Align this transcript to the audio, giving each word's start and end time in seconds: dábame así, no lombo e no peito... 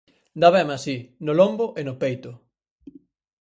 dábame 0.41 0.73
así, 0.77 0.95
no 1.25 1.31
lombo 1.39 1.65
e 1.79 1.81
no 1.87 1.93
peito... 2.03 2.31